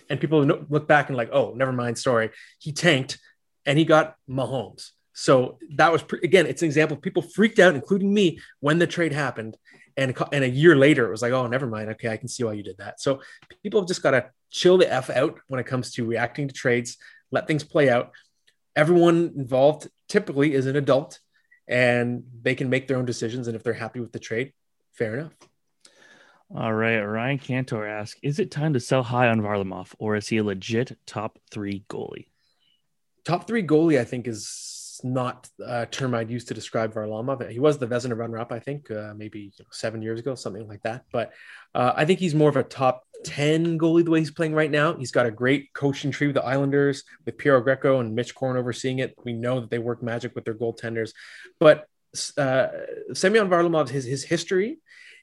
[0.10, 1.98] and people look back and like, "Oh, never mind.
[1.98, 3.20] Sorry, he tanked."
[3.66, 4.90] And he got Mahomes.
[5.14, 6.98] So that was again, it's an example.
[6.98, 9.58] People freaked out, including me, when the trade happened,
[9.98, 11.90] and and a year later, it was like, oh, never mind.
[11.92, 13.00] Okay, I can see why you did that.
[13.00, 13.22] So
[13.62, 16.54] people have just got to chill the f out when it comes to reacting to
[16.54, 16.98] trades.
[17.32, 18.12] Let things play out.
[18.76, 21.20] Everyone involved typically is an adult,
[21.68, 23.48] and they can make their own decisions.
[23.48, 24.54] And if they're happy with the trade,
[24.92, 25.34] fair enough.
[26.56, 30.28] All right, Ryan Cantor asks: Is it time to sell high on Varlamov, or is
[30.28, 32.28] he a legit top three goalie?
[33.26, 34.48] Top three goalie, I think, is
[35.04, 37.50] not a term I'd use to describe Varlamov.
[37.50, 40.68] He was the Vezina runner-up, I think, uh, maybe you know, seven years ago, something
[40.68, 41.04] like that.
[41.12, 41.34] But
[41.76, 44.72] uh, I think he's more of a top 10 goalie the way he's playing right
[44.72, 44.96] now.
[44.96, 48.58] He's got a great coaching tree with the Islanders, with Piero Greco and Mitch Korn
[48.58, 49.16] overseeing it.
[49.24, 51.12] We know that they work magic with their goaltenders.
[51.60, 51.88] But
[52.38, 52.68] uh,
[53.14, 54.80] Semyon Varlamov's his, his history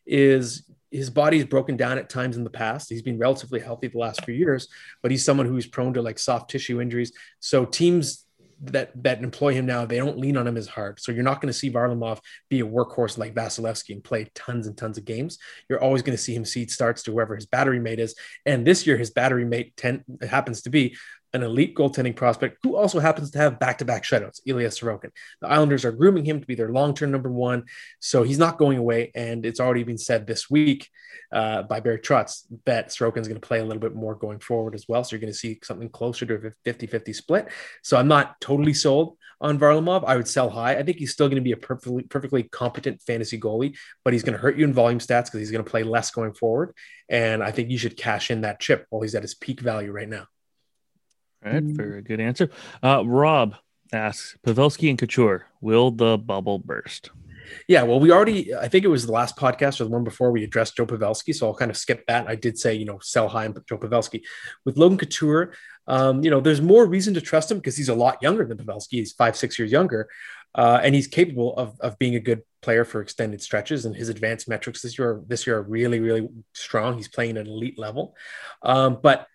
[0.06, 2.88] is his body's broken down at times in the past.
[2.88, 4.68] He's been relatively healthy the last few years,
[5.02, 7.12] but he's someone who's prone to like soft tissue injuries.
[7.38, 8.26] So teams
[8.62, 11.00] that that employ him now, they don't lean on him as hard.
[11.00, 14.66] So you're not going to see Varlamov be a workhorse like Vasilevskiy and play tons
[14.66, 15.38] and tons of games.
[15.68, 18.14] You're always going to see him cede starts to whoever his battery mate is.
[18.44, 20.96] And this year, his battery mate ten, happens to be
[21.32, 25.10] an elite goaltending prospect who also happens to have back-to-back shutouts, Ilya Sorokin.
[25.40, 27.64] The Islanders are grooming him to be their long-term number one,
[28.00, 29.12] so he's not going away.
[29.14, 30.88] And it's already been said this week
[31.32, 34.74] uh, by Barry Trotz that Sorokin's going to play a little bit more going forward
[34.74, 35.04] as well.
[35.04, 37.48] So you're going to see something closer to a 50-50 split.
[37.82, 40.04] So I'm not totally sold on Varlamov.
[40.06, 40.76] I would sell high.
[40.76, 44.22] I think he's still going to be a perfectly perfectly competent fantasy goalie, but he's
[44.22, 46.74] going to hurt you in volume stats because he's going to play less going forward.
[47.08, 49.92] And I think you should cash in that chip while he's at his peak value
[49.92, 50.26] right now.
[51.44, 52.50] All right, very good answer.
[52.82, 53.54] Uh, Rob
[53.92, 57.10] asks Pavelski and Couture, will the bubble burst?
[57.66, 60.30] Yeah, well, we already, I think it was the last podcast or the one before
[60.30, 61.34] we addressed Joe Pavelski.
[61.34, 62.28] So I'll kind of skip that.
[62.28, 64.22] I did say, you know, sell high on Joe Pavelski.
[64.64, 65.54] With Logan Couture,
[65.86, 68.58] um, you know, there's more reason to trust him because he's a lot younger than
[68.58, 68.92] Pavelski.
[68.92, 70.08] He's five, six years younger.
[70.54, 73.84] Uh, and he's capable of, of being a good player for extended stretches.
[73.84, 76.96] And his advanced metrics this year, this year are really, really strong.
[76.96, 78.14] He's playing at an elite level.
[78.62, 79.26] Um, but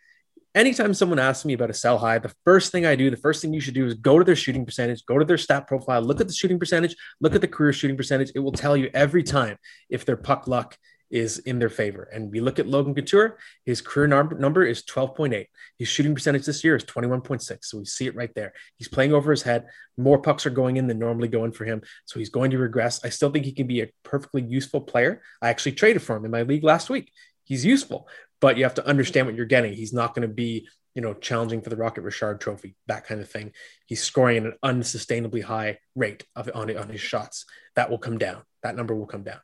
[0.55, 3.41] anytime someone asks me about a sell high, the first thing I do, the first
[3.41, 6.01] thing you should do is go to their shooting percentage, go to their stat profile,
[6.01, 8.31] look at the shooting percentage, look at the career shooting percentage.
[8.33, 9.57] It will tell you every time
[9.89, 10.77] if their puck luck
[11.11, 12.09] is in their favor.
[12.11, 15.45] And we look at Logan Couture, his career number, number is 12.8.
[15.77, 17.57] His shooting percentage this year is 21.6.
[17.61, 18.53] So we see it right there.
[18.77, 19.67] He's playing over his head.
[19.97, 21.83] More pucks are going in than normally going for him.
[22.05, 23.05] So he's going to regress.
[23.05, 25.21] I still think he can be a perfectly useful player.
[25.41, 27.11] I actually traded for him in my league last week.
[27.45, 28.07] He's useful,
[28.45, 29.73] but you have to understand what you're getting.
[29.73, 33.19] He's not going to be, you know, challenging for the Rocket Richard Trophy, that kind
[33.19, 33.53] of thing.
[33.88, 37.47] He's scoring at an unsustainably high rate of, on, on his shots.
[37.75, 38.43] That will come down.
[38.62, 39.39] That number will come down.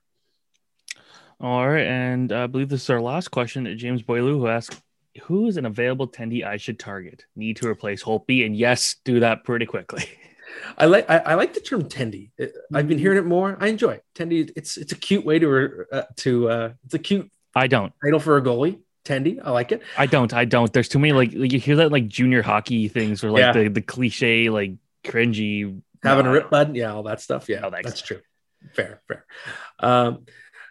[1.40, 3.76] All right, and I believe this is our last question.
[3.76, 4.80] James Boylou, who asks,
[5.24, 7.26] "Who is an available tendy I should target?
[7.36, 10.06] Need to replace Holtby?" And yes, do that pretty quickly.
[10.78, 12.30] I like I, I, like the term tendy.
[12.72, 13.58] I've been hearing it more.
[13.60, 14.04] I enjoy it.
[14.14, 14.52] tendy.
[14.56, 17.94] It's it's a cute way to uh, to uh, it's a cute I don't.
[18.04, 18.80] Title for a goalie.
[19.06, 19.40] Tendy.
[19.44, 19.82] I like it.
[19.98, 20.34] I don't.
[20.34, 20.72] I don't.
[20.72, 23.52] There's too many like, like you hear that like junior hockey things or like yeah.
[23.54, 26.76] the, the cliche like cringy having a rip bud.
[26.76, 27.50] Yeah, all that stuff.
[27.50, 28.22] Yeah, oh, that's true.
[28.74, 29.26] Fair, fair.
[29.80, 30.26] Um,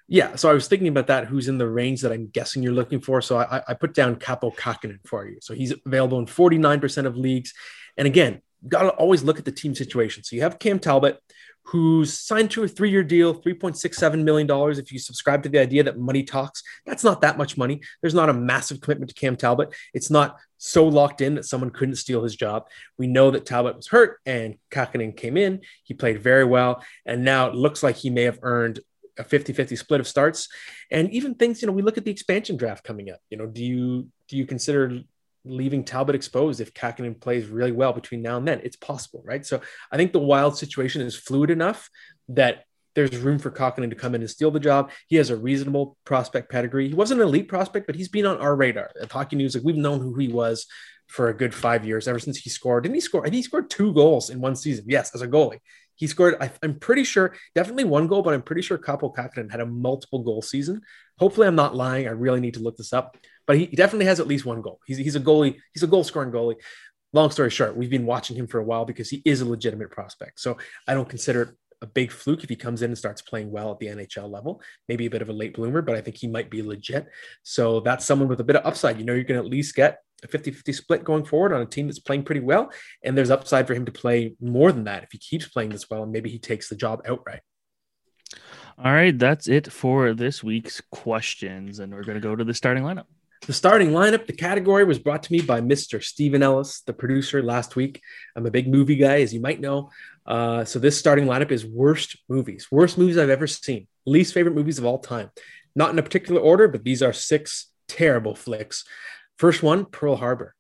[0.07, 1.27] yeah, so I was thinking about that.
[1.27, 3.23] Who's in the range that I'm guessing you're looking for?
[3.23, 5.39] So I, I put down Kaapo Kähkönen for you.
[5.41, 7.55] So he's available in 49% of leagues.
[7.97, 10.25] And again, got to always look at the team situation.
[10.25, 11.21] So you have Cam Talbot,
[11.71, 14.49] who's signed to a three year deal, $3.67 million.
[14.77, 17.81] If you subscribe to the idea that money talks, that's not that much money.
[18.01, 19.73] There's not a massive commitment to Cam Talbot.
[19.95, 22.67] It's not so locked in that someone couldn't steal his job.
[22.99, 25.61] We know that Talbot was hurt and Kähkönen came in.
[25.85, 26.83] He played very well.
[27.07, 28.81] And now it looks like he may have earned
[29.17, 30.49] a 50 50 split of starts.
[30.91, 33.21] And even things, you know, we look at the expansion draft coming up.
[33.31, 35.03] You know, do you do you consider
[35.45, 38.61] leaving Talbot exposed if Kähkönen plays really well between now and then.
[38.63, 39.45] It's possible, right?
[39.45, 41.89] So I think the wild situation is fluid enough
[42.29, 44.91] that there's room for Kähkönen to come in and steal the job.
[45.07, 46.89] He has a reasonable prospect pedigree.
[46.89, 49.55] He wasn't an elite prospect, but he's been on our radar at Hockey News.
[49.55, 50.67] Like we've known who he was
[51.07, 52.85] for a good five years, ever since he scored.
[52.85, 53.23] Didn't he score?
[53.23, 54.85] I think he scored two goals in one season.
[54.89, 55.59] Yes, as a goalie.
[55.97, 59.51] He scored, I, am pretty sure, definitely one goal, but I'm pretty sure Kaapo Kähkönen
[59.51, 60.81] had a multiple goal season.
[61.19, 62.07] Hopefully, I'm not lying.
[62.07, 63.19] I really need to look this up
[63.51, 64.79] but he definitely has at least one goal.
[64.87, 65.57] He's, he's a goalie.
[65.75, 66.55] He's a goal scoring goalie.
[67.13, 69.91] Long story short, we've been watching him for a while because he is a legitimate
[69.91, 70.39] prospect.
[70.39, 71.49] So I don't consider it
[71.83, 74.63] a big fluke if he comes in and starts playing well at the NHL level.
[74.89, 77.09] Maybe a bit of a late bloomer, but I think he might be legit.
[77.43, 79.01] So that's someone with a bit of upside.
[79.01, 81.61] You know, you're going to at least get a 50 50 split going forward on
[81.61, 82.71] a team that's playing pretty well.
[83.03, 85.91] And there's upside for him to play more than that if he keeps playing this
[85.91, 87.41] well and maybe he takes the job outright.
[88.79, 91.81] All right, that's it for this week's questions.
[91.81, 93.07] And we're going to go to the starting lineup.
[93.47, 96.03] The starting lineup, the category was brought to me by Mr.
[96.05, 98.03] Stephen Ellis, the producer last week.
[98.37, 99.91] I'm a big movie guy, as you might know.
[100.27, 104.55] Uh, so this starting lineup is worst movies, worst movies I've ever seen, least favorite
[104.55, 105.31] movies of all time.
[105.75, 108.85] Not in a particular order, but these are six terrible flicks.
[109.39, 110.55] First one, Pearl Harbor.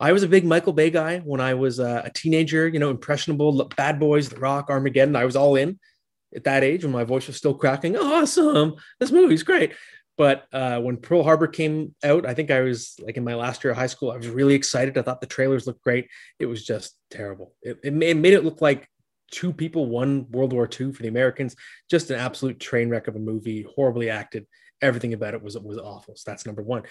[0.00, 2.90] I was a big Michael Bay guy when I was uh, a teenager, you know,
[2.90, 5.14] impressionable, Bad Boys, The Rock, Armageddon.
[5.14, 5.78] I was all in
[6.34, 7.96] at that age when my voice was still cracking.
[7.96, 8.74] Awesome.
[8.98, 9.72] This movie's great.
[10.16, 13.62] But uh, when Pearl Harbor came out, I think I was like in my last
[13.62, 14.10] year of high school.
[14.10, 14.96] I was really excited.
[14.96, 16.08] I thought the trailers looked great.
[16.38, 17.52] It was just terrible.
[17.62, 18.88] It, it, made, it made it look like
[19.30, 21.54] two people won World War II for the Americans.
[21.90, 24.46] Just an absolute train wreck of a movie, horribly acted.
[24.80, 26.16] Everything about it was was awful.
[26.16, 26.82] So that's number one.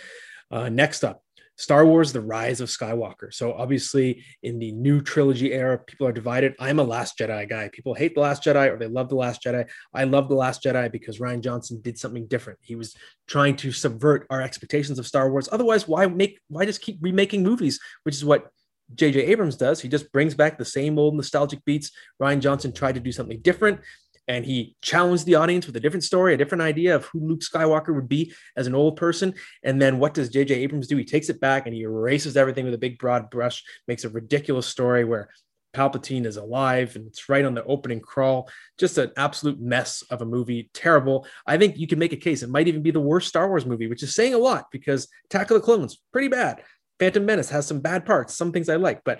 [0.52, 1.24] Uh, next up,
[1.58, 3.34] Star Wars: The Rise of Skywalker.
[3.34, 6.56] So obviously, in the new trilogy era, people are divided.
[6.60, 7.70] I'm a Last Jedi guy.
[7.72, 9.68] People hate the Last Jedi or they love the Last Jedi.
[9.94, 12.60] I love the Last Jedi because Rian Johnson did something different.
[12.62, 12.96] He was
[13.28, 15.50] trying to subvert our expectations of Star Wars.
[15.52, 16.40] Otherwise, why make?
[16.50, 17.80] Why just keep remaking movies?
[18.04, 18.50] Which is what
[18.94, 19.22] J.J.
[19.22, 19.82] Abrams does.
[19.82, 21.92] He just brings back the same old nostalgic beats.
[22.22, 23.80] Rian Johnson tried to do something different
[24.28, 27.42] and he challenged the audience with a different story, a different idea of who Luke
[27.42, 29.34] Skywalker would be as an old person.
[29.64, 30.56] And then what does J.J.
[30.56, 30.98] Abrams do?
[30.98, 34.10] He takes it back and he erases everything with a big broad brush, makes a
[34.10, 35.30] ridiculous story where
[35.76, 38.50] Palpatine is alive and it's right on the opening crawl.
[38.78, 40.70] Just an absolute mess of a movie.
[40.74, 41.28] Terrible.
[41.46, 42.42] I think you can make a case.
[42.42, 45.08] It might even be the worst Star Wars movie, which is saying a lot because
[45.26, 46.64] Attack of the Clones, pretty bad.
[46.98, 49.20] Phantom Menace has some bad parts, some things I like, but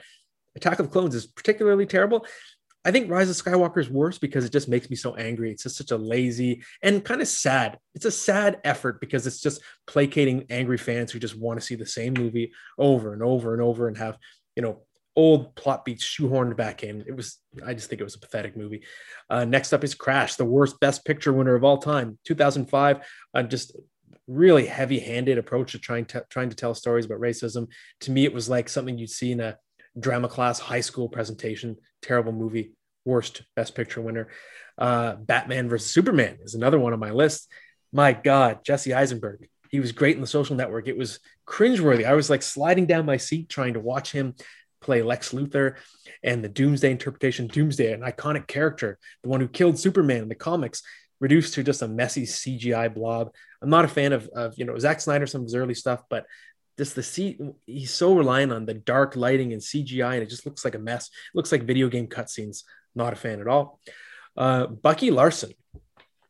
[0.56, 2.26] Attack of the Clones is particularly terrible.
[2.86, 5.52] I think Rise of Skywalker is worse because it just makes me so angry.
[5.52, 7.80] It's just such a lazy and kind of sad.
[7.96, 11.76] It's a sad effort because it's just placating angry fans who just want to see
[11.76, 14.18] the same movie over and over and over and have,
[14.56, 14.84] you know,
[15.16, 17.04] old plot beats shoehorned back in.
[17.08, 18.84] It was, I just think it was a pathetic movie.
[19.30, 23.00] Uh, next up is Crash, the worst Best Picture winner of all time, 2005.
[23.34, 23.76] Uh, just
[24.28, 27.68] really heavy-handed approach to trying to trying to tell stories about racism.
[28.02, 29.58] To me, it was like something you'd see in a
[29.98, 31.78] drama class high school presentation.
[32.02, 32.75] Terrible movie,
[33.06, 34.28] worst Best Picture winner.
[34.78, 37.48] Uh, Batman versus Superman is another one on my list.
[37.94, 39.48] My God, Jesse Eisenberg.
[39.70, 40.88] He was great in the social network.
[40.88, 42.06] It was cringeworthy.
[42.06, 44.36] I was like sliding down my seat trying to watch him
[44.82, 45.76] play Lex Luthor
[46.24, 47.48] and the Doomsday interpretation.
[47.48, 50.84] Doomsday, an iconic character, the one who killed Superman in the comics,
[51.20, 53.32] reduced to just a messy CGI blob.
[53.62, 56.04] I'm not a fan of, of you know Zack Snyder some of his early stuff,
[56.10, 56.26] but
[56.78, 60.46] just the C he's so reliant on the dark lighting and CGI, and it just
[60.46, 61.08] looks like a mess.
[61.08, 62.64] It looks like video game cutscenes.
[62.96, 63.80] Not a fan at all.
[64.38, 65.54] Uh, Bucky Larson.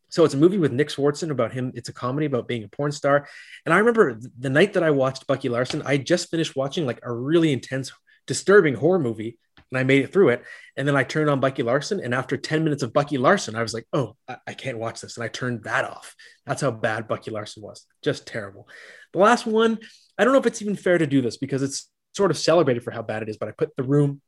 [0.09, 1.71] So it's a movie with Nick Swardson about him.
[1.75, 3.27] It's a comedy about being a porn star.
[3.65, 6.99] And I remember the night that I watched Bucky Larson, I just finished watching like
[7.03, 7.91] a really intense,
[8.25, 9.37] disturbing horror movie
[9.71, 10.43] and I made it through it.
[10.77, 11.99] And then I turned on Bucky Larson.
[11.99, 15.01] And after 10 minutes of Bucky Larson, I was like, oh, I, I, can't watch
[15.01, 15.17] this.
[15.17, 16.15] And I turned that off.
[16.45, 17.85] That's how bad Bucky Larson was.
[18.01, 18.67] Just terrible.
[19.13, 19.79] The last one,
[20.17, 22.83] I don't know if it's even fair to do this because it's sort of celebrated
[22.83, 24.21] for how bad it is, but I put The Room.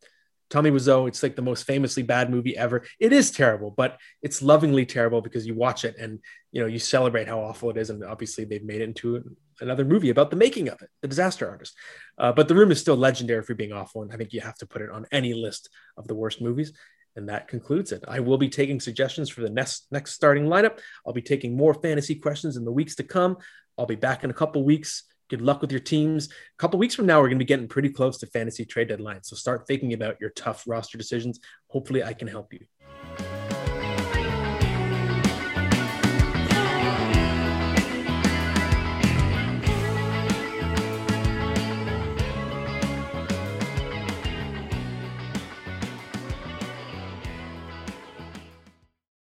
[0.49, 2.85] Tommy Wiseau, it's like the most famously bad movie ever.
[2.99, 6.19] It is terrible, but it's lovingly terrible because you watch it and
[6.51, 9.83] you know you celebrate how awful it is, and obviously they've made it into another
[9.83, 11.75] movie about the making of it, The Disaster Artist.
[12.17, 14.57] Uh, but The Room is still legendary for being awful, and I think you have
[14.59, 16.73] to put it on any list of the worst movies.
[17.15, 18.03] And that concludes it.
[18.07, 20.79] I will be taking suggestions for the next next starting lineup.
[21.05, 23.37] I'll be taking more fantasy questions in the weeks to come.
[23.75, 25.03] I'll be back in a couple weeks.
[25.30, 26.28] Good luck with your teams.
[26.28, 28.88] A couple weeks from now, we're going to be getting pretty close to fantasy trade
[28.88, 29.23] deadline.
[29.23, 31.39] So start thinking about your tough roster decisions.
[31.67, 32.65] Hopefully, I can help you.